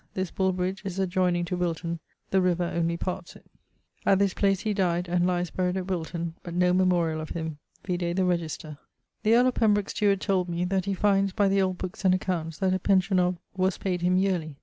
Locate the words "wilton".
1.55-1.99, 5.85-6.33